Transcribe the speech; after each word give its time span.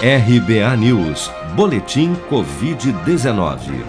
RBA 0.00 0.76
News, 0.76 1.28
Boletim 1.56 2.14
Covid-19. 2.30 3.84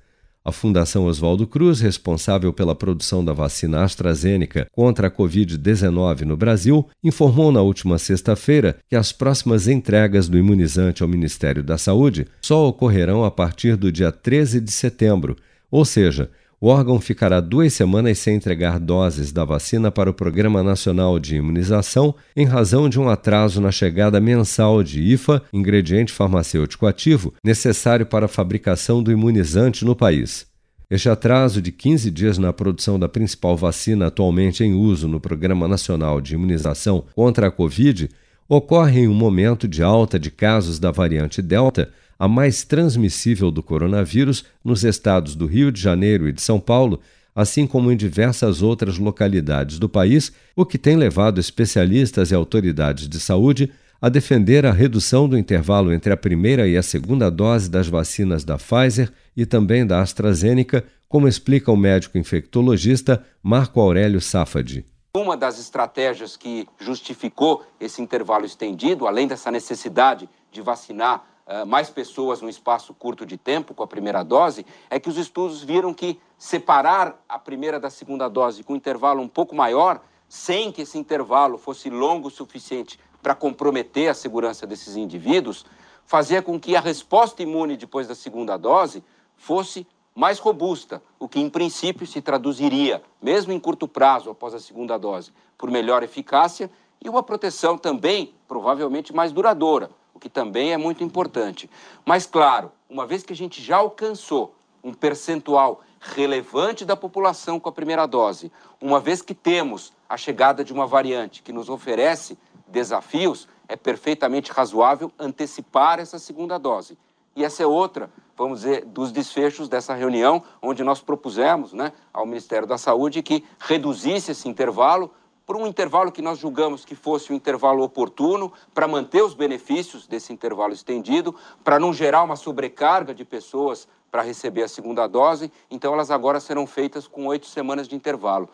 A 0.45 0.51
Fundação 0.51 1.05
Oswaldo 1.05 1.47
Cruz, 1.47 1.79
responsável 1.79 2.51
pela 2.51 2.75
produção 2.75 3.23
da 3.23 3.31
vacina 3.31 3.81
AstraZeneca 3.81 4.67
contra 4.73 5.07
a 5.07 5.11
Covid-19 5.11 6.21
no 6.21 6.35
Brasil, 6.35 6.85
informou 7.01 7.49
na 7.49 7.61
última 7.61 7.97
sexta-feira 7.97 8.77
que 8.89 8.95
as 8.95 9.13
próximas 9.13 9.69
entregas 9.69 10.27
do 10.27 10.37
imunizante 10.37 11.01
ao 11.01 11.07
Ministério 11.07 11.63
da 11.63 11.77
Saúde 11.77 12.27
só 12.41 12.67
ocorrerão 12.67 13.23
a 13.23 13.31
partir 13.31 13.77
do 13.77 13.89
dia 13.89 14.11
13 14.11 14.59
de 14.59 14.71
setembro, 14.71 15.37
ou 15.71 15.85
seja, 15.85 16.29
o 16.63 16.67
órgão 16.67 16.97
ficará 16.97 17.41
duas 17.41 17.73
semanas 17.73 18.19
sem 18.19 18.37
entregar 18.37 18.79
doses 18.79 19.33
da 19.33 19.43
vacina 19.43 19.91
para 19.91 20.09
o 20.09 20.13
Programa 20.13 20.63
Nacional 20.63 21.19
de 21.19 21.35
Imunização 21.35 22.15
em 22.33 22.45
razão 22.45 22.87
de 22.87 22.97
um 22.97 23.09
atraso 23.09 23.59
na 23.59 23.69
chegada 23.69 24.17
mensal 24.21 24.81
de 24.81 25.01
IFA, 25.01 25.43
ingrediente 25.51 26.13
farmacêutico 26.13 26.87
ativo, 26.87 27.33
necessário 27.43 28.05
para 28.05 28.27
a 28.27 28.29
fabricação 28.29 29.03
do 29.03 29.11
imunizante 29.11 29.83
no 29.83 29.93
país. 29.93 30.47
Este 30.89 31.09
atraso 31.09 31.61
de 31.61 31.69
15 31.69 32.09
dias 32.09 32.37
na 32.37 32.53
produção 32.53 32.97
da 32.97 33.09
principal 33.09 33.57
vacina 33.57 34.07
atualmente 34.07 34.63
em 34.63 34.73
uso 34.73 35.05
no 35.05 35.19
Programa 35.19 35.67
Nacional 35.67 36.21
de 36.21 36.35
Imunização 36.35 37.03
contra 37.13 37.47
a 37.47 37.51
Covid 37.51 38.09
ocorre 38.47 39.01
em 39.01 39.07
um 39.09 39.13
momento 39.13 39.67
de 39.67 39.83
alta 39.83 40.17
de 40.17 40.31
casos 40.31 40.79
da 40.79 40.91
variante 40.91 41.41
Delta 41.41 41.91
a 42.17 42.27
mais 42.27 42.63
transmissível 42.63 43.51
do 43.51 43.63
coronavírus 43.63 44.45
nos 44.63 44.83
estados 44.83 45.35
do 45.35 45.45
Rio 45.45 45.71
de 45.71 45.81
Janeiro 45.81 46.27
e 46.27 46.33
de 46.33 46.41
São 46.41 46.59
Paulo, 46.59 46.99
assim 47.35 47.65
como 47.65 47.91
em 47.91 47.97
diversas 47.97 48.61
outras 48.61 48.97
localidades 48.97 49.79
do 49.79 49.89
país, 49.89 50.31
o 50.55 50.65
que 50.65 50.77
tem 50.77 50.95
levado 50.95 51.39
especialistas 51.39 52.31
e 52.31 52.35
autoridades 52.35 53.07
de 53.07 53.19
saúde 53.19 53.71
a 54.01 54.09
defender 54.09 54.65
a 54.65 54.71
redução 54.73 55.29
do 55.29 55.37
intervalo 55.37 55.93
entre 55.93 56.11
a 56.11 56.17
primeira 56.17 56.67
e 56.67 56.75
a 56.75 56.83
segunda 56.83 57.31
dose 57.31 57.69
das 57.69 57.87
vacinas 57.87 58.43
da 58.43 58.57
Pfizer 58.57 59.09
e 59.35 59.45
também 59.45 59.87
da 59.87 60.01
AstraZeneca, 60.01 60.83
como 61.07 61.25
explica 61.25 61.71
o 61.71 61.77
médico 61.77 62.17
infectologista 62.17 63.25
Marco 63.41 63.79
Aurélio 63.79 64.19
Safadi. 64.19 64.85
Uma 65.15 65.37
das 65.37 65.57
estratégias 65.57 66.35
que 66.35 66.67
justificou 66.79 67.63
esse 67.79 68.01
intervalo 68.01 68.45
estendido, 68.45 69.07
além 69.07 69.25
dessa 69.25 69.49
necessidade 69.49 70.27
de 70.51 70.61
vacinar 70.61 71.23
mais 71.67 71.89
pessoas 71.89 72.41
num 72.41 72.49
espaço 72.49 72.93
curto 72.93 73.25
de 73.25 73.37
tempo 73.37 73.73
com 73.73 73.83
a 73.83 73.87
primeira 73.87 74.23
dose, 74.23 74.65
é 74.89 74.99
que 74.99 75.09
os 75.09 75.17
estudos 75.17 75.61
viram 75.61 75.93
que 75.93 76.19
separar 76.37 77.21
a 77.27 77.37
primeira 77.37 77.79
da 77.79 77.89
segunda 77.89 78.27
dose 78.27 78.63
com 78.63 78.73
um 78.73 78.77
intervalo 78.77 79.21
um 79.21 79.27
pouco 79.27 79.55
maior, 79.55 80.01
sem 80.27 80.71
que 80.71 80.81
esse 80.81 80.97
intervalo 80.97 81.57
fosse 81.57 81.89
longo 81.89 82.27
o 82.27 82.31
suficiente 82.31 82.99
para 83.21 83.35
comprometer 83.35 84.09
a 84.09 84.13
segurança 84.13 84.65
desses 84.65 84.95
indivíduos, 84.95 85.65
fazia 86.05 86.41
com 86.41 86.59
que 86.59 86.75
a 86.75 86.81
resposta 86.81 87.43
imune 87.43 87.77
depois 87.77 88.07
da 88.07 88.15
segunda 88.15 88.57
dose 88.57 89.03
fosse 89.35 89.87
mais 90.15 90.39
robusta, 90.39 91.01
o 91.19 91.27
que 91.27 91.39
em 91.39 91.49
princípio 91.49 92.05
se 92.05 92.21
traduziria, 92.21 93.01
mesmo 93.21 93.51
em 93.51 93.59
curto 93.59 93.87
prazo 93.87 94.29
após 94.29 94.53
a 94.53 94.59
segunda 94.59 94.97
dose, 94.97 95.31
por 95.57 95.71
melhor 95.71 96.03
eficácia 96.03 96.69
e 97.03 97.09
uma 97.09 97.23
proteção 97.23 97.77
também 97.77 98.33
provavelmente 98.47 99.13
mais 99.13 99.31
duradoura, 99.31 99.89
que 100.23 100.29
também 100.29 100.71
é 100.71 100.77
muito 100.77 101.03
importante. 101.03 101.69
Mas, 102.05 102.25
claro, 102.25 102.71
uma 102.89 103.05
vez 103.05 103.23
que 103.23 103.33
a 103.33 103.35
gente 103.35 103.61
já 103.61 103.75
alcançou 103.75 104.55
um 104.81 104.93
percentual 104.93 105.81
relevante 105.99 106.85
da 106.85 106.95
população 106.95 107.59
com 107.59 107.67
a 107.67 107.73
primeira 107.73 108.05
dose, 108.05 108.49
uma 108.79 109.01
vez 109.01 109.21
que 109.21 109.33
temos 109.33 109.91
a 110.07 110.15
chegada 110.15 110.63
de 110.63 110.71
uma 110.71 110.87
variante 110.87 111.43
que 111.43 111.51
nos 111.51 111.67
oferece 111.67 112.37
desafios, 112.65 113.49
é 113.67 113.75
perfeitamente 113.75 114.49
razoável 114.49 115.11
antecipar 115.19 115.99
essa 115.99 116.17
segunda 116.17 116.57
dose. 116.57 116.97
E 117.35 117.43
essa 117.43 117.61
é 117.61 117.67
outra, 117.67 118.09
vamos 118.37 118.61
dizer, 118.61 118.85
dos 118.85 119.11
desfechos 119.11 119.67
dessa 119.67 119.93
reunião, 119.93 120.41
onde 120.61 120.85
nós 120.85 121.01
propusemos 121.01 121.73
né, 121.73 121.91
ao 122.13 122.25
Ministério 122.25 122.65
da 122.65 122.77
Saúde 122.77 123.21
que 123.21 123.43
reduzisse 123.59 124.31
esse 124.31 124.47
intervalo 124.47 125.11
por 125.45 125.55
um 125.55 125.67
intervalo 125.67 126.11
que 126.11 126.21
nós 126.21 126.39
julgamos 126.39 126.85
que 126.85 126.95
fosse 126.95 127.31
um 127.31 127.35
intervalo 127.35 127.83
oportuno 127.83 128.51
para 128.73 128.87
manter 128.87 129.23
os 129.23 129.33
benefícios 129.33 130.07
desse 130.07 130.31
intervalo 130.31 130.73
estendido, 130.73 131.35
para 131.63 131.79
não 131.79 131.93
gerar 131.93 132.23
uma 132.23 132.35
sobrecarga 132.35 133.13
de 133.13 133.25
pessoas 133.25 133.87
para 134.11 134.21
receber 134.21 134.63
a 134.63 134.67
segunda 134.67 135.07
dose. 135.07 135.51
Então, 135.69 135.93
elas 135.93 136.11
agora 136.11 136.39
serão 136.39 136.67
feitas 136.67 137.07
com 137.07 137.25
oito 137.27 137.47
semanas 137.47 137.87
de 137.87 137.95
intervalo. 137.95 138.47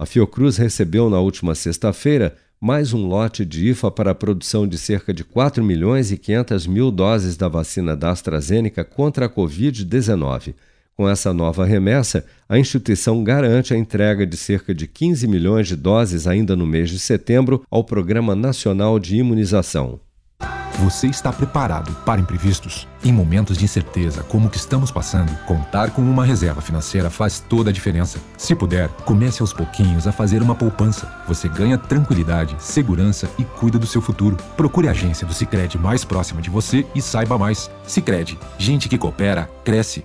A 0.00 0.06
Fiocruz 0.06 0.56
recebeu 0.56 1.08
na 1.08 1.20
última 1.20 1.54
sexta-feira 1.54 2.36
mais 2.60 2.92
um 2.92 3.06
lote 3.06 3.44
de 3.44 3.68
IFA 3.70 3.90
para 3.90 4.10
a 4.10 4.14
produção 4.14 4.66
de 4.66 4.76
cerca 4.76 5.14
de 5.14 5.22
4 5.22 5.62
milhões 5.62 6.10
e 6.10 6.18
500 6.18 6.66
mil 6.66 6.90
doses 6.90 7.36
da 7.36 7.46
vacina 7.46 7.96
da 7.96 8.10
AstraZeneca 8.10 8.84
contra 8.84 9.26
a 9.26 9.28
Covid-19. 9.28 10.54
Com 10.98 11.08
essa 11.08 11.32
nova 11.32 11.64
remessa, 11.64 12.24
a 12.48 12.58
instituição 12.58 13.22
garante 13.22 13.72
a 13.72 13.78
entrega 13.78 14.26
de 14.26 14.36
cerca 14.36 14.74
de 14.74 14.88
15 14.88 15.28
milhões 15.28 15.68
de 15.68 15.76
doses 15.76 16.26
ainda 16.26 16.56
no 16.56 16.66
mês 16.66 16.90
de 16.90 16.98
setembro 16.98 17.62
ao 17.70 17.84
Programa 17.84 18.34
Nacional 18.34 18.98
de 18.98 19.16
Imunização. 19.16 20.00
Você 20.80 21.06
está 21.06 21.32
preparado 21.32 21.92
para 22.04 22.20
imprevistos? 22.20 22.88
Em 23.04 23.12
momentos 23.12 23.56
de 23.56 23.64
incerteza 23.64 24.24
como 24.24 24.48
o 24.48 24.50
que 24.50 24.56
estamos 24.56 24.90
passando, 24.90 25.32
contar 25.46 25.92
com 25.92 26.02
uma 26.02 26.24
reserva 26.24 26.60
financeira 26.60 27.08
faz 27.08 27.38
toda 27.38 27.70
a 27.70 27.72
diferença. 27.72 28.18
Se 28.36 28.56
puder, 28.56 28.88
comece 29.04 29.40
aos 29.40 29.52
pouquinhos 29.52 30.08
a 30.08 30.10
fazer 30.10 30.42
uma 30.42 30.56
poupança. 30.56 31.08
Você 31.28 31.48
ganha 31.48 31.78
tranquilidade, 31.78 32.56
segurança 32.58 33.30
e 33.38 33.44
cuida 33.44 33.78
do 33.78 33.86
seu 33.86 34.02
futuro. 34.02 34.36
Procure 34.56 34.88
a 34.88 34.90
agência 34.90 35.24
do 35.24 35.32
Sicredi 35.32 35.78
mais 35.78 36.04
próxima 36.04 36.42
de 36.42 36.50
você 36.50 36.84
e 36.92 37.00
saiba 37.00 37.38
mais. 37.38 37.70
Sicredi, 37.86 38.36
gente 38.58 38.88
que 38.88 38.98
coopera 38.98 39.48
cresce 39.64 40.04